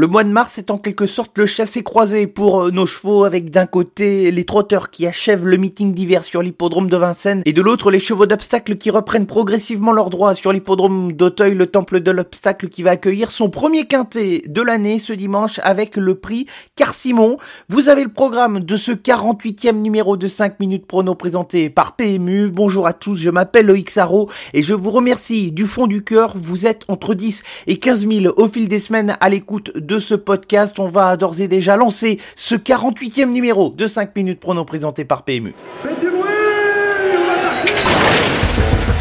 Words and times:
Le 0.00 0.06
mois 0.06 0.22
de 0.22 0.28
mars 0.28 0.58
est 0.58 0.70
en 0.70 0.78
quelque 0.78 1.08
sorte 1.08 1.36
le 1.38 1.46
chassé-croisé 1.46 2.28
pour 2.28 2.62
euh, 2.62 2.70
nos 2.70 2.86
chevaux 2.86 3.24
avec 3.24 3.50
d'un 3.50 3.66
côté 3.66 4.30
les 4.30 4.44
trotteurs 4.44 4.90
qui 4.90 5.08
achèvent 5.08 5.44
le 5.44 5.56
meeting 5.56 5.92
d'hiver 5.92 6.22
sur 6.22 6.40
l'hippodrome 6.40 6.88
de 6.88 6.96
Vincennes 6.96 7.42
et 7.46 7.52
de 7.52 7.60
l'autre 7.60 7.90
les 7.90 7.98
chevaux 7.98 8.26
d'obstacle 8.26 8.76
qui 8.76 8.90
reprennent 8.90 9.26
progressivement 9.26 9.90
leurs 9.90 10.08
droits 10.08 10.36
sur 10.36 10.52
l'hippodrome 10.52 11.14
d'Auteuil, 11.14 11.56
le 11.56 11.66
temple 11.66 11.98
de 11.98 12.12
l'obstacle 12.12 12.68
qui 12.68 12.84
va 12.84 12.92
accueillir 12.92 13.32
son 13.32 13.50
premier 13.50 13.86
quintet 13.88 14.44
de 14.46 14.62
l'année 14.62 15.00
ce 15.00 15.12
dimanche 15.12 15.58
avec 15.64 15.96
le 15.96 16.14
prix 16.14 16.46
Car-Simon. 16.76 17.36
Vous 17.68 17.88
avez 17.88 18.04
le 18.04 18.12
programme 18.12 18.60
de 18.60 18.76
ce 18.76 18.92
48e 18.92 19.80
numéro 19.80 20.16
de 20.16 20.28
5 20.28 20.60
minutes 20.60 20.86
prono 20.86 21.16
présenté 21.16 21.70
par 21.70 21.96
PMU. 21.96 22.50
Bonjour 22.50 22.86
à 22.86 22.92
tous, 22.92 23.16
je 23.16 23.30
m'appelle 23.30 23.66
Loïc 23.66 23.90
Sarro 23.90 24.30
et 24.54 24.62
je 24.62 24.74
vous 24.74 24.92
remercie 24.92 25.50
du 25.50 25.66
fond 25.66 25.88
du 25.88 26.04
cœur. 26.04 26.34
Vous 26.36 26.66
êtes 26.66 26.82
entre 26.86 27.14
10 27.14 27.42
et 27.66 27.80
15 27.80 28.06
000 28.06 28.34
au 28.36 28.46
fil 28.46 28.68
des 28.68 28.78
semaines 28.78 29.16
à 29.20 29.28
l'écoute 29.28 29.72
de 29.88 29.98
ce 29.98 30.14
podcast. 30.14 30.78
On 30.78 30.86
va 30.86 31.16
d'ores 31.16 31.40
et 31.40 31.48
déjà 31.48 31.76
lancer 31.76 32.20
ce 32.36 32.54
48e 32.54 33.30
numéro 33.30 33.70
de 33.70 33.86
5 33.86 34.14
minutes 34.14 34.38
prono 34.38 34.64
présenté 34.64 35.04
par 35.04 35.22
PMU. 35.22 35.54
Faites 35.82 35.98
du 35.98 36.10
bruit 36.10 36.28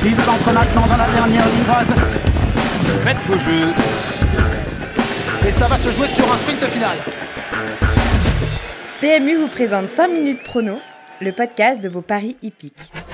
Il 0.06 0.20
s'entre 0.22 0.52
maintenant 0.54 0.88
dans 0.88 0.98
la 0.98 1.10
dernière 1.10 1.46
ligne 1.46 1.64
droite. 1.66 1.88
Faites 3.04 3.18
vos 3.28 3.38
jeux. 3.38 3.74
Et 5.48 5.52
ça 5.52 5.68
va 5.68 5.78
se 5.78 5.92
jouer 5.92 6.08
sur 6.08 6.32
un 6.32 6.38
sprint 6.38 6.64
final. 6.66 6.98
PMU 9.02 9.36
vous 9.36 9.48
présente 9.48 9.90
5 9.90 10.08
minutes 10.08 10.44
prono, 10.44 10.80
le 11.22 11.32
podcast 11.32 11.84
de 11.84 11.90
vos 11.90 12.02
paris 12.02 12.38
hippiques. 12.42 13.07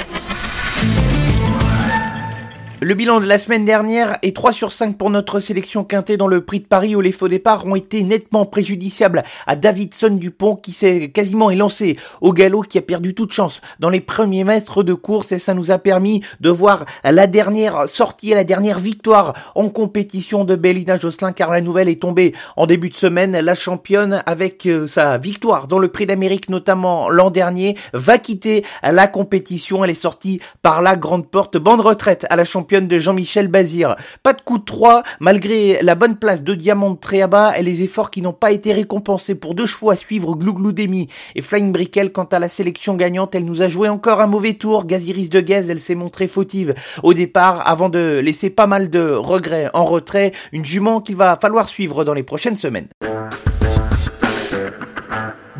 Le 2.84 2.96
bilan 2.96 3.22
de 3.22 3.26
la 3.26 3.40
semaine 3.40 3.64
dernière 3.64 4.18
est 4.24 4.36
3 4.36 4.52
sur 4.52 4.74
5 4.74 4.98
pour 4.98 5.10
notre 5.10 5.40
sélection 5.40 5.86
quintée 5.86 6.18
dans 6.18 6.28
le 6.28 6.44
prix 6.44 6.60
de 6.60 6.66
Paris 6.66 6.98
où 6.98 7.00
les 7.00 7.14
faux 7.14 7.30
départs 7.30 7.66
ont 7.66 7.76
été 7.76 8.04
nettement 8.04 8.46
préjudiciables 8.46 9.24
à 9.48 9.56
Davidson 9.56 10.10
Dupont 10.10 10.58
qui 10.58 10.74
s'est 10.74 11.10
quasiment 11.10 11.50
élancé 11.50 11.96
au 12.20 12.34
galop 12.34 12.64
qui 12.64 12.78
a 12.78 12.82
perdu 12.82 13.16
toute 13.16 13.32
chance 13.32 13.62
dans 13.80 13.88
les 13.88 14.02
premiers 14.02 14.44
mètres 14.44 14.84
de 14.84 14.94
course 14.94 15.32
et 15.32 15.40
ça 15.40 15.54
nous 15.54 15.72
a 15.72 15.78
permis 15.78 16.24
de 16.42 16.50
voir 16.50 16.84
la 17.06 17.26
dernière 17.26 17.88
sortie 17.88 18.32
et 18.32 18.36
la 18.36 18.44
dernière 18.44 18.80
victoire 18.80 19.34
en 19.56 19.70
compétition 19.70 20.44
de 20.44 20.58
Bélina 20.58 21.00
Josselin 21.00 21.32
car 21.32 21.52
la 21.52 21.62
nouvelle 21.62 21.88
est 21.88 22.02
tombée 22.02 22.34
en 22.58 22.66
début 22.66 22.90
de 22.90 22.96
semaine. 22.96 23.40
La 23.40 23.56
championne 23.56 24.24
avec 24.26 24.66
euh, 24.66 24.90
sa 24.90 25.18
victoire 25.18 25.70
dans 25.70 25.80
le 25.80 25.88
prix 25.88 26.06
d'Amérique 26.06 26.50
notamment 26.50 27.10
l'an 27.10 27.32
dernier 27.32 27.78
va 27.94 28.18
quitter 28.18 28.66
la 28.84 29.08
compétition. 29.08 29.86
Elle 29.86 29.92
est 29.92 29.94
sortie 29.94 30.42
par 30.62 30.82
la 30.82 30.98
grande 30.98 31.30
porte. 31.30 31.56
Bande 31.56 31.80
retraite 31.80 32.26
à 32.30 32.36
la 32.36 32.44
championne 32.44 32.73
de 32.82 32.98
Jean-Michel 32.98 33.48
Bazir. 33.48 33.96
Pas 34.24 34.34
de 34.34 34.42
coup 34.42 34.58
de 34.58 34.64
3, 34.64 35.04
malgré 35.20 35.80
la 35.82 35.96
bonne 35.96 36.18
place 36.18 36.44
de 36.44 36.56
Diamant 36.56 36.96
Tréaba 36.96 37.58
et 37.58 37.64
les 37.64 37.84
efforts 37.84 38.10
qui 38.10 38.22
n'ont 38.22 38.34
pas 38.34 38.52
été 38.52 38.74
récompensés 38.74 39.36
pour 39.36 39.54
deux 39.54 39.66
chevaux 39.66 39.92
à 39.92 39.96
suivre 39.96 40.36
Glouglou 40.36 40.72
Demi 40.72 41.08
et 41.36 41.42
Flying 41.42 41.72
Brickell. 41.72 42.12
Quant 42.12 42.24
à 42.26 42.40
la 42.40 42.50
sélection 42.50 42.96
gagnante, 42.96 43.36
elle 43.36 43.46
nous 43.46 43.62
a 43.62 43.68
joué 43.68 43.90
encore 43.90 44.22
un 44.22 44.28
mauvais 44.28 44.54
tour. 44.54 44.86
Gaziris 44.86 45.30
de 45.30 45.40
Gaze, 45.40 45.70
elle 45.70 45.80
s'est 45.80 45.96
montrée 45.96 46.28
fautive 46.28 46.74
au 47.04 47.14
départ 47.14 47.62
avant 47.68 47.90
de 47.90 48.20
laisser 48.24 48.50
pas 48.50 48.68
mal 48.68 48.90
de 48.90 49.12
regrets 49.12 49.70
en 49.74 49.86
retrait. 49.86 50.32
Une 50.52 50.66
jument 50.66 51.02
qu'il 51.02 51.16
va 51.16 51.38
falloir 51.40 51.70
suivre 51.70 52.04
dans 52.04 52.14
les 52.14 52.24
prochaines 52.24 52.58
semaines. 52.58 52.88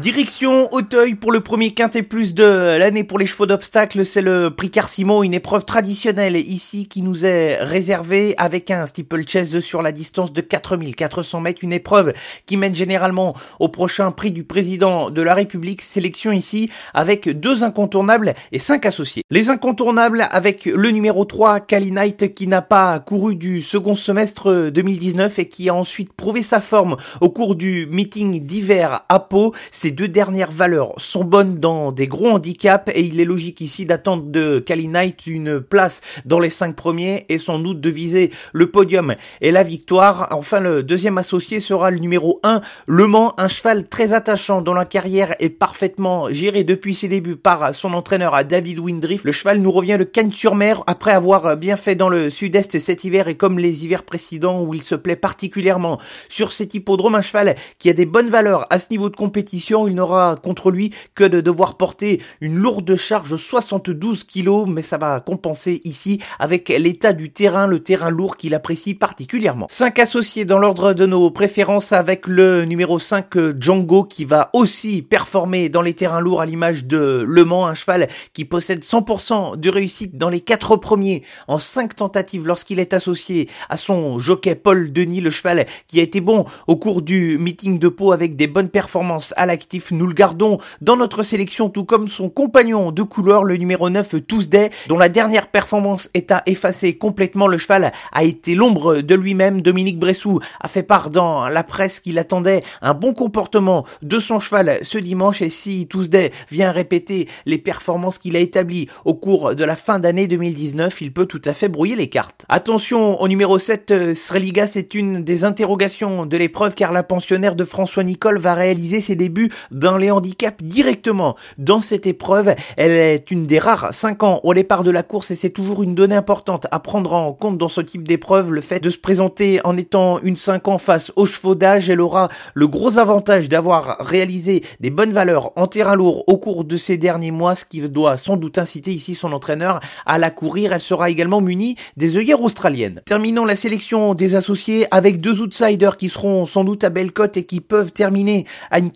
Direction 0.04 0.68
Auteuil 0.74 1.16
pour 1.16 1.32
le 1.32 1.40
premier 1.40 1.72
quintet 1.72 2.04
plus 2.04 2.34
de 2.34 2.44
l'année 2.44 3.06
pour 3.06 3.18
les 3.18 3.26
chevaux 3.26 3.46
d'obstacle, 3.46 4.06
c'est 4.06 4.22
le 4.22 4.50
prix 4.54 4.70
Carsimo, 4.70 5.24
une 5.24 5.34
épreuve 5.34 5.64
traditionnelle 5.64 6.36
ici 6.36 6.90
qui 6.90 7.02
nous 7.02 7.26
est 7.26 7.64
réservée 7.64 8.36
avec 8.38 8.70
un 8.70 8.86
steeplechase 8.86 9.62
sur 9.62 9.82
la 9.82 9.94
distance 9.94 10.34
de 10.34 10.42
4400 10.42 11.40
mètres, 11.40 11.64
une 11.64 11.72
épreuve 11.72 12.12
qui 12.46 12.58
mène 12.58 12.76
généralement 12.76 13.34
au 13.62 13.70
prochain 13.70 14.12
prix 14.12 14.34
du 14.34 14.44
président 14.44 15.10
de 15.10 15.22
la 15.22 15.34
République, 15.34 15.82
sélection 15.82 16.34
ici 16.34 16.70
avec 16.94 17.30
deux 17.30 17.64
incontournables 17.64 18.34
et 18.52 18.60
cinq 18.60 18.86
associés. 18.86 19.24
Les 19.32 19.50
incontournables 19.50 20.28
avec 20.32 20.66
le 20.66 20.92
numéro 20.92 21.24
3, 21.24 21.62
Cali 21.62 21.94
Knight, 21.94 22.34
qui 22.34 22.48
n'a 22.48 22.62
pas 22.62 23.00
couru 23.00 23.38
du 23.38 23.62
second 23.62 23.96
semestre 23.96 24.70
2019 24.70 25.40
et 25.40 25.48
qui 25.48 25.70
a 25.70 25.74
ensuite 25.74 26.12
prouvé 26.12 26.44
sa 26.44 26.60
forme 26.60 26.98
au 27.22 27.30
cours 27.30 27.56
du 27.56 27.88
meeting 27.90 28.46
d'hiver 28.46 29.06
à 29.08 29.20
Pau, 29.20 29.54
c'est 29.72 29.93
deux 29.94 30.08
dernières 30.08 30.52
valeurs 30.52 30.94
sont 30.98 31.24
bonnes 31.24 31.60
dans 31.60 31.92
des 31.92 32.08
gros 32.08 32.30
handicaps 32.30 32.92
et 32.94 33.02
il 33.02 33.20
est 33.20 33.26
logique 33.26 33.62
ici 33.62 33.86
d'attendre 33.86 34.24
de 34.24 34.60
Cali 34.60 34.88
Knight 34.88 35.26
une 35.28 35.62
place 35.62 36.02
dans 36.26 36.40
les 36.40 36.50
cinq 36.50 36.76
premiers 36.76 37.26
et 37.30 37.38
sans 37.38 37.60
doute 37.60 37.80
de 37.80 37.90
viser 37.90 38.32
le 38.52 38.70
podium 38.70 39.16
et 39.42 39.52
la 39.52 39.64
victoire. 39.64 40.28
Enfin, 40.32 40.60
le 40.60 40.84
deuxième 40.84 41.18
associé 41.18 41.60
sera 41.60 41.92
le 41.92 42.00
numéro 42.00 42.40
1, 42.44 42.62
Le 42.88 43.08
Mans, 43.08 43.34
un 43.38 43.48
cheval 43.48 43.88
très 43.88 44.14
attachant 44.14 44.62
dont 44.62 44.74
la 44.74 44.86
carrière 44.86 45.36
est 45.40 45.50
parfaitement 45.50 46.30
gérée 46.30 46.64
depuis 46.64 46.96
ses 46.96 47.08
débuts 47.08 47.36
par 47.36 47.74
son 47.76 47.94
entraîneur 47.94 48.36
à 48.36 48.44
David 48.44 48.80
Windriff. 48.80 49.24
Le 49.24 49.32
cheval 49.32 49.60
nous 49.60 49.72
revient 49.72 49.98
de 49.98 50.04
Cannes-sur-Mer 50.04 50.84
après 50.88 51.12
avoir 51.12 51.56
bien 51.58 51.78
fait 51.78 51.96
dans 51.96 52.10
le 52.10 52.30
sud-est 52.30 52.80
cet 52.80 53.04
hiver 53.04 53.28
et 53.28 53.36
comme 53.36 53.60
les 53.60 53.86
hivers 53.86 54.04
précédents 54.04 54.64
où 54.64 54.74
il 54.74 54.82
se 54.84 54.96
plaît 54.96 55.16
particulièrement 55.16 56.00
sur 56.30 56.52
cet 56.52 56.74
hippodrome, 56.74 57.16
un 57.16 57.22
cheval 57.22 57.56
qui 57.80 57.90
a 57.90 57.94
des 57.94 58.06
bonnes 58.06 58.30
valeurs 58.30 58.68
à 58.70 58.80
ce 58.80 58.88
niveau 58.90 59.10
de 59.10 59.16
compétition 59.16 59.83
il 59.88 59.96
n'aura 59.96 60.36
contre 60.42 60.72
lui 60.72 60.92
que 61.16 61.24
de 61.24 61.42
devoir 61.42 61.78
porter 61.78 62.22
une 62.42 62.56
lourde 62.56 62.96
charge 62.96 63.36
72 63.36 64.24
kg, 64.24 64.66
mais 64.68 64.82
ça 64.82 64.98
va 64.98 65.20
compenser 65.20 65.82
ici 65.84 66.20
avec 66.40 66.70
l'état 66.70 67.14
du 67.14 67.32
terrain, 67.32 67.68
le 67.68 67.80
terrain 67.80 68.10
lourd 68.10 68.38
qu'il 68.38 68.54
apprécie 68.54 68.94
particulièrement. 68.94 69.68
5 69.70 70.00
associés 70.00 70.46
dans 70.46 70.60
l'ordre 70.60 70.94
de 70.94 71.06
nos 71.06 71.32
préférences 71.32 71.92
avec 71.92 72.28
le 72.28 72.66
numéro 72.66 73.00
5 73.00 73.60
Django 73.60 74.04
qui 74.04 74.26
va 74.26 74.50
aussi 74.54 75.02
performer 75.02 75.70
dans 75.70 75.82
les 75.82 75.94
terrains 75.94 76.22
lourds 76.22 76.42
à 76.42 76.46
l'image 76.46 76.86
de 76.86 77.24
Le 77.28 77.46
Mans, 77.46 77.66
un 77.66 77.74
cheval 77.74 78.08
qui 78.34 78.46
possède 78.46 78.84
100% 78.84 79.58
de 79.58 79.70
réussite 79.70 80.18
dans 80.18 80.30
les 80.30 80.42
4 80.42 80.78
premiers 80.78 81.24
en 81.48 81.60
5 81.60 81.96
tentatives 81.96 82.48
lorsqu'il 82.48 82.80
est 82.80 82.94
associé 82.94 83.50
à 83.70 83.78
son 83.78 84.20
jockey 84.20 84.56
Paul 84.56 84.92
Denis, 84.92 85.22
le 85.22 85.30
cheval 85.30 85.66
qui 85.88 86.00
a 86.00 86.04
été 86.04 86.22
bon 86.22 86.46
au 86.68 86.76
cours 86.76 87.02
du 87.02 87.38
meeting 87.38 87.80
de 87.80 87.88
Pau 87.88 88.12
avec 88.12 88.36
des 88.36 88.48
bonnes 88.48 88.70
performances 88.70 89.34
à 89.38 89.46
l'actif 89.46 89.73
nous 89.92 90.08
le 90.08 90.14
gardons 90.14 90.60
dans 90.82 90.96
notre 90.96 91.24
sélection, 91.24 91.70
tout 91.70 91.86
comme 91.86 92.08
son 92.08 92.30
compagnon 92.30 92.92
de 92.92 93.04
couleur, 93.04 93.44
le 93.44 93.58
numéro 93.58 93.90
9, 93.90 94.16
Tuesday, 94.28 94.70
dont 94.88 94.98
la 94.98 95.10
dernière 95.10 95.48
performance 95.48 96.10
est 96.14 96.32
à 96.32 96.44
effacer 96.46 96.98
complètement. 96.98 97.48
Le 97.48 97.58
cheval 97.58 97.92
a 98.12 98.24
été 98.24 98.56
l'ombre 98.56 99.02
de 99.02 99.16
lui-même. 99.16 99.62
Dominique 99.62 100.00
Bressou 100.00 100.40
a 100.60 100.68
fait 100.68 100.84
part 100.84 101.10
dans 101.10 101.48
la 101.48 101.64
presse 101.64 102.00
qu'il 102.00 102.20
attendait 102.20 102.64
un 102.82 102.94
bon 102.94 103.14
comportement 103.14 103.86
de 104.02 104.20
son 104.20 104.40
cheval 104.40 104.80
ce 104.84 104.98
dimanche. 104.98 105.42
Et 105.42 105.50
si 105.50 105.88
Tuesday 105.88 106.32
vient 106.52 106.72
répéter 106.72 107.28
les 107.46 107.58
performances 107.58 108.18
qu'il 108.18 108.36
a 108.36 108.40
établies 108.40 108.88
au 109.06 109.14
cours 109.14 109.56
de 109.56 109.64
la 109.64 109.76
fin 109.76 110.00
d'année 110.00 110.28
2019, 110.28 111.02
il 111.02 111.14
peut 111.14 111.26
tout 111.26 111.42
à 111.46 111.54
fait 111.54 111.70
brouiller 111.70 111.96
les 111.96 112.10
cartes. 112.10 112.46
Attention 112.50 113.22
au 113.22 113.28
numéro 113.28 113.60
7, 113.60 114.14
Sreliga, 114.14 114.68
c'est 114.68 114.94
une 114.94 115.24
des 115.24 115.44
interrogations 115.44 116.26
de 116.26 116.38
l'épreuve 116.38 116.74
car 116.74 116.92
la 116.92 117.04
pensionnaire 117.04 117.56
de 117.56 117.66
François 117.66 118.04
Nicole 118.04 118.40
va 118.40 118.54
réaliser 118.54 119.02
ses 119.02 119.16
débuts 119.16 119.52
dans 119.72 119.98
les 119.98 120.12
handicaps 120.12 120.64
directement 120.64 121.36
dans 121.58 121.82
cette 121.82 122.08
épreuve. 122.08 122.56
Elle 122.78 122.92
est 122.92 123.32
une 123.32 123.46
des 123.46 123.60
rares 123.60 123.94
5 123.94 124.24
ans 124.24 124.42
au 124.44 124.54
départ 124.54 124.84
de 124.84 124.92
la 124.92 125.04
course 125.04 125.32
et 125.32 125.36
c'est 125.36 125.50
toujours 125.50 125.84
une 125.84 125.96
donnée 125.96 126.16
importante 126.16 126.68
à 126.72 126.80
prendre 126.80 127.14
en 127.14 127.34
compte 127.34 127.58
dans 127.58 127.70
ce 127.70 127.82
type 127.82 128.08
d'épreuve. 128.08 128.52
Le 128.52 128.62
fait 128.62 128.80
de 128.80 128.90
se 128.90 128.98
présenter 128.98 129.60
en 129.64 129.78
étant 129.78 130.20
une 130.22 130.36
5 130.36 130.68
ans 130.68 130.78
face 130.78 131.12
aux 131.16 131.26
chevaux 131.26 131.56
d'âge, 131.56 131.90
elle 131.90 132.02
aura 132.02 132.30
le 132.54 132.68
gros 132.68 132.98
avantage 132.98 133.50
d'avoir 133.50 133.98
réalisé 134.00 134.64
des 134.80 134.90
bonnes 134.90 135.12
valeurs 135.12 135.52
en 135.56 135.68
terrain 135.68 135.96
lourd 135.96 136.24
au 136.28 136.38
cours 136.38 136.64
de 136.64 136.78
ces 136.78 136.98
derniers 136.98 137.32
mois, 137.32 137.56
ce 137.56 137.66
qui 137.66 137.82
doit 137.82 138.18
sans 138.18 138.38
doute 138.38 138.58
inciter 138.58 138.92
ici 138.92 139.16
son 139.16 139.34
entraîneur 139.34 139.80
à 140.06 140.18
la 140.18 140.32
courir. 140.32 140.74
Elle 140.74 140.82
sera 140.82 141.10
également 141.10 141.42
munie 141.42 141.76
des 141.98 142.18
œillères 142.18 142.42
australiennes. 142.42 143.02
Terminons 143.06 143.46
la 143.46 143.56
sélection 143.56 144.14
des 144.14 144.36
associés 144.36 144.88
avec 144.92 145.22
deux 145.22 145.42
outsiders 145.42 145.98
qui 145.98 146.10
seront 146.10 146.46
sans 146.46 146.64
doute 146.64 146.84
à 146.84 146.90
belle 146.90 147.12
cote 147.12 147.38
et 147.38 147.46
qui 147.46 147.62
peuvent 147.62 147.92
terminer 147.92 148.46
à 148.72 148.80
une 148.80 148.92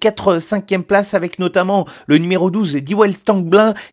4-5 0.59 0.83
place 0.83 1.13
avec 1.13 1.39
notamment 1.39 1.86
le 2.07 2.18
numéro 2.18 2.50
12 2.51 2.75
Dewell 2.77 3.13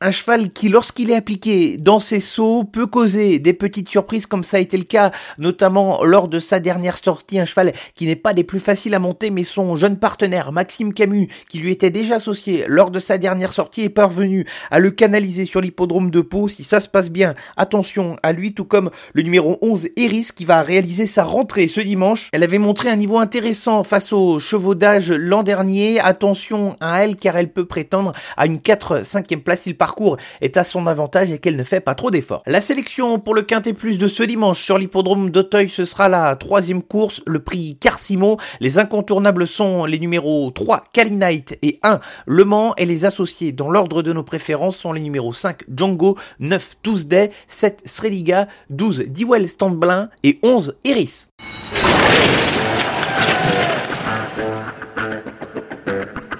un 0.00 0.11
cheval 0.11 0.50
qui 0.50 0.69
lorsqu'il 0.69 1.11
est 1.11 1.16
appliqué 1.16 1.76
dans 1.76 2.00
ses 2.00 2.20
sauts 2.20 2.64
peut 2.64 2.87
causer 2.87 3.38
des 3.38 3.52
petites 3.52 3.88
surprises 3.88 4.26
comme 4.26 4.44
ça 4.44 4.58
a 4.58 4.61
été 4.61 4.76
le 4.76 4.84
cas 4.84 5.11
notamment 5.38 6.05
lors 6.05 6.28
de 6.28 6.38
sa 6.38 6.61
dernière 6.61 6.99
sortie, 6.99 7.38
un 7.38 7.44
cheval 7.44 7.72
qui 7.94 8.06
n'est 8.06 8.16
pas 8.16 8.32
des 8.32 8.44
plus 8.44 8.61
faciles 8.61 8.94
à 8.94 8.99
monter 8.99 9.31
mais 9.31 9.44
son 9.44 9.76
jeune 9.76 9.99
partenaire 9.99 10.52
Maxime 10.52 10.94
Camus 10.94 11.28
qui 11.49 11.58
lui 11.58 11.72
était 11.72 11.90
déjà 11.90 12.16
associé 12.16 12.64
lors 12.69 12.90
de 12.90 13.00
sa 13.00 13.19
dernière 13.19 13.52
sortie 13.52 13.82
est 13.82 13.88
parvenu 13.88 14.46
à 14.70 14.78
le 14.78 14.90
canaliser 14.90 15.46
sur 15.46 15.61
l'hippodrome 15.61 16.11
de 16.11 16.20
Pau. 16.20 16.49
Si 16.49 16.64
ça 16.64 16.81
se 16.81 16.88
passe 16.88 17.11
bien, 17.11 17.34
attention 17.56 18.16
à 18.22 18.32
lui 18.32 18.55
tout 18.55 18.64
comme 18.64 18.90
le 19.12 19.22
numéro 19.22 19.58
11 19.62 19.88
Eris 19.96 20.28
qui 20.34 20.44
va 20.44 20.62
réaliser 20.62 21.06
sa 21.06 21.25
rentrée 21.25 21.69
ce 21.69 21.81
dimanche. 21.81 22.28
Elle 22.32 22.43
avait 22.43 22.58
montré 22.58 22.88
un 22.88 22.96
niveau 22.96 23.19
intéressant 23.19 23.84
face 23.84 24.12
aux 24.12 24.38
chevaux 24.38 24.75
d'âge 24.75 25.11
l'an 25.11 25.43
dernier. 25.43 26.00
Attention 26.00 26.44
à 26.81 27.02
elle 27.02 27.17
car 27.17 27.37
elle 27.37 27.52
peut 27.52 27.64
prétendre 27.64 28.12
à 28.37 28.46
une 28.46 28.58
4-5e 28.58 29.43
place 29.43 29.62
si 29.62 29.70
le 29.70 29.76
parcours 29.76 30.17
est 30.41 30.56
à 30.56 30.64
son 30.64 30.87
avantage 30.87 31.31
et 31.31 31.38
qu'elle 31.38 31.56
ne 31.56 31.64
fait 31.64 31.81
pas 31.81 31.94
trop 31.94 32.11
d'efforts. 32.11 32.43
La 32.46 32.61
sélection 32.61 33.19
pour 33.19 33.35
le 33.35 33.43
Quintet 33.43 33.73
Plus 33.73 33.99
de 33.99 34.08
ce 34.08 34.23
dimanche 34.23 34.62
sur 34.62 34.79
l'hippodrome 34.79 35.31
d'Auteuil, 35.31 35.69
ce 35.69 35.85
sera 35.85 36.08
la 36.08 36.37
troisième 36.37 36.82
course, 36.82 37.23
le 37.26 37.43
prix 37.43 37.76
Carsimo. 37.81 38.38
Les 38.61 38.79
incontournables 38.79 39.46
sont 39.46 39.85
les 39.85 39.99
numéros 39.99 40.50
3 40.50 40.85
Knight 40.94 41.58
et 41.62 41.79
1 41.82 42.00
Le 42.26 42.44
Mans 42.44 42.75
et 42.76 42.87
les 42.87 43.05
associés 43.05 43.52
dans 43.52 43.70
l'ordre 43.70 44.02
de 44.02 44.12
nos 44.12 44.23
préférences 44.23 44.76
sont 44.76 44.93
les 44.93 45.00
numéros 45.00 45.32
5 45.32 45.62
Django, 45.69 46.17
9 46.40 46.76
Tuesday, 46.82 47.31
7 47.47 47.82
Sreliga, 47.85 48.47
12 48.70 49.05
Dewell 49.08 49.49
Standblin 49.49 50.11
et 50.23 50.38
11 50.43 50.76
Iris. 50.85 51.31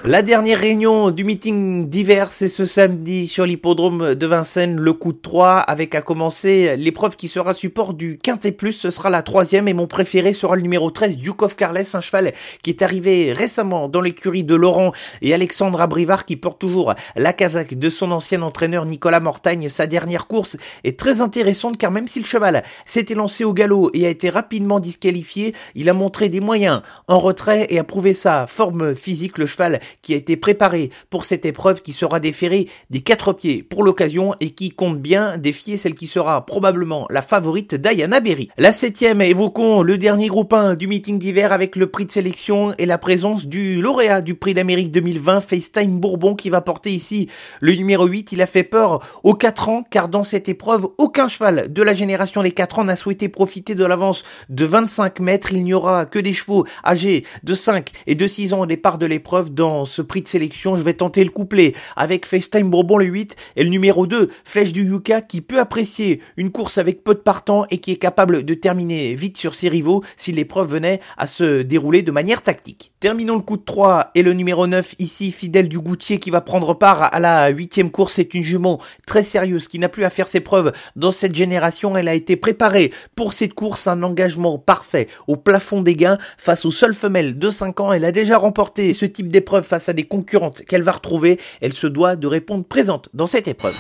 La 0.06 0.20
dernière 0.20 0.58
réunion 0.58 1.10
du 1.10 1.24
meeting 1.24 1.88
d'hiver, 1.88 2.30
c'est 2.30 2.50
ce 2.50 2.66
samedi 2.66 3.26
sur 3.26 3.46
l'hippodrome 3.46 4.14
de 4.14 4.26
Vincennes, 4.26 4.76
le 4.76 4.92
coup 4.92 5.14
de 5.14 5.18
3, 5.18 5.56
avec 5.60 5.94
à 5.94 6.02
commencer 6.02 6.76
l'épreuve 6.76 7.16
qui 7.16 7.26
sera 7.26 7.54
support 7.54 7.94
du 7.94 8.18
Quintet 8.18 8.52
Plus, 8.52 8.74
ce 8.74 8.90
sera 8.90 9.08
la 9.08 9.22
troisième 9.22 9.66
et 9.66 9.72
mon 9.72 9.86
préféré 9.86 10.34
sera 10.34 10.56
le 10.56 10.60
numéro 10.60 10.90
13, 10.90 11.16
Yukov 11.18 11.56
Carles, 11.56 11.84
un 11.94 12.02
cheval 12.02 12.34
qui 12.62 12.68
est 12.68 12.82
arrivé 12.82 13.32
récemment 13.32 13.88
dans 13.88 14.02
l'écurie 14.02 14.44
de 14.44 14.54
Laurent 14.54 14.92
et 15.22 15.32
Alexandre 15.32 15.80
Abrivard 15.80 16.26
qui 16.26 16.36
porte 16.36 16.60
toujours 16.60 16.92
la 17.16 17.32
casaque 17.32 17.72
de 17.72 17.88
son 17.88 18.12
ancien 18.12 18.42
entraîneur 18.42 18.84
Nicolas 18.84 19.20
Mortagne. 19.20 19.70
Sa 19.70 19.86
dernière 19.86 20.26
course 20.26 20.58
est 20.84 20.98
très 20.98 21.22
intéressante 21.22 21.78
car 21.78 21.90
même 21.90 22.08
si 22.08 22.18
le 22.18 22.26
cheval 22.26 22.62
s'était 22.84 23.14
lancé 23.14 23.42
au 23.42 23.54
galop 23.54 23.88
et 23.94 24.04
a 24.04 24.10
été 24.10 24.28
rapidement 24.28 24.80
disqualifié, 24.80 25.54
il 25.74 25.88
a 25.88 25.94
montré 25.94 26.28
des 26.28 26.40
moyens 26.40 26.82
en 27.08 27.20
retrait 27.20 27.68
et 27.70 27.78
a 27.78 27.84
prouvé 27.84 28.12
sa 28.12 28.46
forme 28.46 28.94
physique. 28.94 29.38
Le 29.38 29.46
cheval 29.46 29.80
qui 30.02 30.14
a 30.14 30.17
été 30.17 30.37
préparé 30.37 30.91
pour 31.11 31.25
cette 31.25 31.44
épreuve 31.44 31.82
qui 31.82 31.93
sera 31.93 32.20
déférée 32.20 32.69
des 32.91 33.00
quatre 33.00 33.32
pieds 33.32 33.62
pour 33.62 33.82
l'occasion 33.82 34.35
et 34.41 34.50
qui 34.50 34.70
compte 34.70 35.00
bien 35.00 35.38
défier 35.38 35.76
celle 35.76 35.94
qui 35.94 36.06
sera 36.06 36.46
probablement 36.46 37.06
la 37.11 37.23
favorite 37.23 37.75
Diana 37.75 38.20
Berry. 38.20 38.49
La 38.58 38.73
septième, 38.73 39.20
évoquons 39.20 39.82
le 39.82 39.99
dernier 39.99 40.29
groupe 40.29 40.52
1 40.52 40.75
du 40.75 40.87
meeting 40.87 41.19
d'hiver 41.19 41.52
avec 41.52 41.76
le 41.76 41.87
prix 41.87 42.05
de 42.05 42.11
sélection 42.11 42.75
et 42.79 42.87
la 42.87 42.99
présence 42.99 43.46
du 43.46 43.81
lauréat 43.81 44.20
du 44.20 44.35
prix 44.35 44.55
d'Amérique 44.55 44.91
2020, 44.91 45.41
FaceTime 45.41 45.99
Bourbon, 45.99 46.35
qui 46.35 46.50
va 46.50 46.61
porter 46.61 46.91
ici 46.91 47.29
le 47.61 47.75
numéro 47.75 48.06
8. 48.06 48.32
Il 48.32 48.43
a 48.43 48.46
fait 48.46 48.64
peur 48.64 49.00
aux 49.23 49.35
4 49.35 49.69
ans 49.69 49.85
car 49.88 50.08
dans 50.08 50.23
cette 50.23 50.49
épreuve, 50.49 50.88
aucun 50.99 51.29
cheval 51.29 51.73
de 51.73 51.82
la 51.82 51.94
génération 51.94 52.43
des 52.43 52.52
4 52.52 52.81
ans 52.81 52.85
n'a 52.85 52.96
souhaité 52.96 53.29
profiter 53.29 53.75
de 53.75 53.85
l'avance 53.85 54.25
de 54.49 54.64
25 54.64 55.20
mètres. 55.20 55.52
Il 55.52 55.64
n'y 55.64 55.75
aura 55.75 56.06
que 56.06 56.19
des 56.19 56.32
chevaux 56.32 56.64
âgés 56.85 57.25
de 57.43 57.55
5 57.55 57.91
et 58.06 58.14
de 58.14 58.26
6 58.26 58.52
ans 58.52 58.61
au 58.61 58.67
départ 58.67 58.99
de 58.99 59.06
l'épreuve 59.06 59.52
dans 59.52 59.83
ce 59.84 60.02
prix 60.02 60.22
de 60.22 60.28
sélection, 60.28 60.76
je 60.76 60.82
vais 60.82 60.94
tenter 60.94 61.25
le 61.25 61.31
couplet 61.31 61.75
avec 61.96 62.26
FaceTime 62.26 62.70
Bourbon 62.70 62.98
le 62.98 63.06
8 63.06 63.36
et 63.56 63.64
le 63.64 63.70
numéro 63.70 64.06
2, 64.06 64.31
Flèche 64.44 64.72
du 64.72 64.84
Yuka, 64.84 65.20
qui 65.22 65.40
peut 65.40 65.58
apprécier 65.58 66.20
une 66.36 66.50
course 66.50 66.78
avec 66.78 67.04
peu 67.04 67.14
de 67.14 67.20
partants 67.20 67.66
et 67.70 67.78
qui 67.78 67.92
est 67.92 67.96
capable 67.96 68.44
de 68.44 68.54
terminer 68.54 69.14
vite 69.14 69.36
sur 69.36 69.54
ses 69.54 69.69
rivaux 69.69 70.02
si 70.16 70.32
l'épreuve 70.32 70.70
venait 70.70 71.00
à 71.16 71.26
se 71.26 71.62
dérouler 71.62 72.02
de 72.02 72.10
manière 72.10 72.42
tactique. 72.42 72.92
Terminons 73.00 73.36
le 73.36 73.42
coup 73.42 73.56
de 73.56 73.64
3 73.64 74.10
et 74.14 74.22
le 74.22 74.32
numéro 74.32 74.66
9 74.66 74.94
ici, 74.98 75.32
Fidèle 75.32 75.69
du 75.69 75.78
Goutier 75.78 76.19
qui 76.19 76.31
va 76.31 76.40
prendre 76.40 76.75
part 76.75 77.14
à 77.14 77.20
la 77.20 77.48
huitième 77.48 77.90
course. 77.90 78.14
C'est 78.14 78.34
une 78.34 78.42
jument 78.42 78.81
très 79.06 79.22
sérieuse 79.22 79.69
qui 79.69 79.78
n'a 79.78 79.88
plus 79.88 80.04
à 80.04 80.10
faire 80.10 80.28
ses 80.28 80.40
preuves 80.40 80.72
dans 80.96 81.10
cette 81.10 81.34
génération. 81.34 81.96
Elle 81.96 82.08
a 82.08 82.14
été 82.14 82.36
préparée 82.36 82.92
pour 83.14 83.32
cette 83.32 83.54
course, 83.54 83.86
un 83.86 84.02
engagement 84.02 84.58
parfait 84.58 85.08
au 85.26 85.36
plafond 85.36 85.82
des 85.82 85.96
gains 85.96 86.19
face 86.38 86.64
aux 86.64 86.70
seules 86.70 86.94
femelles 86.94 87.38
de 87.38 87.50
5 87.50 87.81
ans. 87.81 87.92
Elle 87.92 88.04
a 88.04 88.12
déjà 88.12 88.38
remporté 88.38 88.92
ce 88.92 89.04
type 89.04 89.31
d'épreuve 89.31 89.64
face 89.74 89.88
à 89.88 89.92
des 89.92 90.04
concurrentes 90.04 90.64
qu'elle 90.66 90.84
va 90.84 90.92
retrouver, 90.92 91.40
elle 91.60 91.72
se 91.72 91.88
doit 91.88 92.14
de 92.14 92.28
répondre 92.28 92.64
présente 92.64 93.08
dans 93.12 93.26
cette 93.26 93.48
épreuve. 93.48 93.74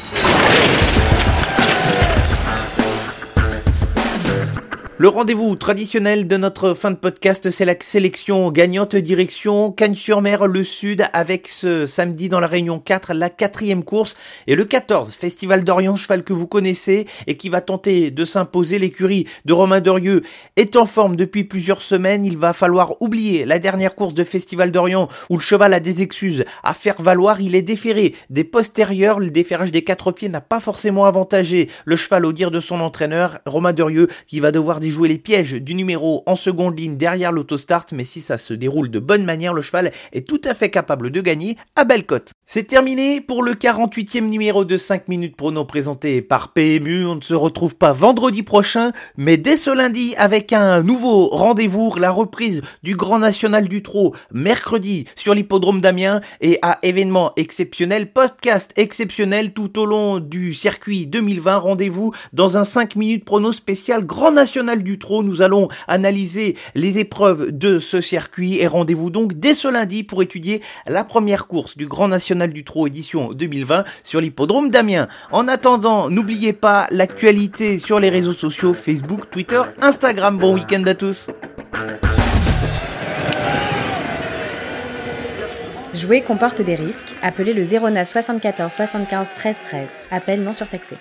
Le 4.96 5.08
rendez-vous 5.08 5.56
traditionnel 5.56 6.28
de 6.28 6.36
notre 6.36 6.72
fin 6.74 6.92
de 6.92 6.96
podcast, 6.96 7.50
c'est 7.50 7.64
la 7.64 7.74
sélection 7.80 8.52
gagnante 8.52 8.94
direction 8.94 9.72
Cannes-sur-Mer, 9.72 10.46
le 10.46 10.62
Sud, 10.62 11.04
avec 11.12 11.48
ce 11.48 11.84
samedi 11.84 12.28
dans 12.28 12.38
la 12.38 12.46
Réunion 12.46 12.78
4, 12.78 13.12
la 13.12 13.28
quatrième 13.28 13.82
course, 13.82 14.16
et 14.46 14.54
le 14.54 14.64
14, 14.64 15.10
Festival 15.16 15.64
d'Orient, 15.64 15.96
cheval 15.96 16.22
que 16.22 16.32
vous 16.32 16.46
connaissez, 16.46 17.08
et 17.26 17.36
qui 17.36 17.48
va 17.48 17.60
tenter 17.60 18.12
de 18.12 18.24
s'imposer. 18.24 18.78
L'écurie 18.78 19.26
de 19.44 19.52
Romain 19.52 19.80
Dorieux 19.80 20.22
est 20.54 20.76
en 20.76 20.86
forme 20.86 21.16
depuis 21.16 21.42
plusieurs 21.42 21.82
semaines. 21.82 22.24
Il 22.24 22.38
va 22.38 22.52
falloir 22.52 23.02
oublier 23.02 23.46
la 23.46 23.58
dernière 23.58 23.96
course 23.96 24.14
de 24.14 24.22
Festival 24.22 24.70
d'Orient, 24.70 25.08
où 25.28 25.38
le 25.38 25.42
cheval 25.42 25.74
a 25.74 25.80
des 25.80 26.02
excuses 26.02 26.44
à 26.62 26.72
faire 26.72 27.02
valoir. 27.02 27.40
Il 27.40 27.56
est 27.56 27.62
déféré 27.62 28.14
des 28.30 28.44
postérieurs. 28.44 29.18
Le 29.18 29.30
déferrage 29.30 29.72
des 29.72 29.82
quatre 29.82 30.12
pieds 30.12 30.28
n'a 30.28 30.40
pas 30.40 30.60
forcément 30.60 31.04
avantagé 31.04 31.68
le 31.84 31.96
cheval 31.96 32.24
au 32.24 32.32
dire 32.32 32.52
de 32.52 32.60
son 32.60 32.78
entraîneur, 32.78 33.40
Romain 33.44 33.72
Dorieux, 33.72 34.06
qui 34.28 34.38
va 34.38 34.52
devoir 34.52 34.78
jouer 34.90 35.08
les 35.08 35.18
pièges 35.18 35.54
du 35.54 35.74
numéro 35.74 36.22
en 36.26 36.36
seconde 36.36 36.78
ligne 36.78 36.96
derrière 36.96 37.32
l'autostart, 37.32 37.86
mais 37.92 38.04
si 38.04 38.20
ça 38.20 38.38
se 38.38 38.54
déroule 38.54 38.90
de 38.90 38.98
bonne 38.98 39.24
manière, 39.24 39.54
le 39.54 39.62
cheval 39.62 39.92
est 40.12 40.26
tout 40.26 40.40
à 40.44 40.54
fait 40.54 40.70
capable 40.70 41.10
de 41.10 41.20
gagner 41.20 41.56
à 41.76 41.84
belle 41.84 42.06
cote. 42.06 42.32
C'est 42.46 42.64
terminé 42.64 43.20
pour 43.20 43.42
le 43.42 43.54
48e 43.54 44.28
numéro 44.28 44.64
de 44.64 44.76
5 44.76 45.08
minutes 45.08 45.36
prono 45.36 45.64
présenté 45.64 46.20
par 46.20 46.52
PMU. 46.52 47.06
On 47.06 47.16
ne 47.16 47.20
se 47.22 47.34
retrouve 47.34 47.74
pas 47.76 47.92
vendredi 47.92 48.42
prochain, 48.42 48.92
mais 49.16 49.36
dès 49.36 49.56
ce 49.56 49.70
lundi 49.70 50.14
avec 50.16 50.52
un 50.52 50.82
nouveau 50.82 51.28
rendez-vous, 51.28 51.94
la 51.96 52.10
reprise 52.10 52.60
du 52.82 52.96
Grand 52.96 53.18
National 53.18 53.68
du 53.68 53.82
Trot 53.82 54.14
mercredi 54.32 55.06
sur 55.16 55.34
l'hippodrome 55.34 55.80
d'Amiens 55.80 56.20
et 56.40 56.58
à 56.62 56.78
événement 56.82 57.32
exceptionnel, 57.36 58.12
podcast 58.12 58.72
exceptionnel 58.76 59.52
tout 59.52 59.78
au 59.78 59.86
long 59.86 60.20
du 60.20 60.54
circuit 60.54 61.06
2020. 61.06 61.56
Rendez-vous 61.58 62.12
dans 62.32 62.58
un 62.58 62.64
5 62.64 62.96
minutes 62.96 63.24
prono 63.24 63.52
spécial 63.52 64.04
Grand 64.04 64.32
National 64.32 64.73
du 64.82 64.98
Trot. 64.98 65.22
Nous 65.22 65.42
allons 65.42 65.68
analyser 65.88 66.56
les 66.74 66.98
épreuves 66.98 67.50
de 67.50 67.78
ce 67.78 68.00
circuit 68.00 68.58
et 68.58 68.66
rendez-vous 68.66 69.10
donc 69.10 69.34
dès 69.34 69.54
ce 69.54 69.68
lundi 69.68 70.02
pour 70.02 70.22
étudier 70.22 70.60
la 70.86 71.04
première 71.04 71.46
course 71.46 71.76
du 71.76 71.86
Grand 71.86 72.08
National 72.08 72.52
du 72.52 72.64
Trot 72.64 72.86
édition 72.86 73.32
2020 73.32 73.84
sur 74.02 74.20
l'hippodrome 74.20 74.70
d'Amiens. 74.70 75.08
En 75.30 75.48
attendant, 75.48 76.10
n'oubliez 76.10 76.52
pas 76.52 76.86
l'actualité 76.90 77.78
sur 77.78 78.00
les 78.00 78.08
réseaux 78.08 78.32
sociaux 78.32 78.74
Facebook, 78.74 79.30
Twitter, 79.30 79.62
Instagram. 79.80 80.38
Bon 80.38 80.54
week-end 80.54 80.82
à 80.86 80.94
tous. 80.94 81.30
Jouer 85.94 86.22
comporte 86.22 86.60
des 86.60 86.74
risques. 86.74 87.14
Appelez 87.22 87.52
le 87.52 87.62
09 87.62 88.10
74 88.10 88.72
75 88.72 89.28
13 89.36 89.56
13. 89.64 89.88
Appel 90.10 90.42
non 90.42 90.52
surtaxé. 90.52 90.96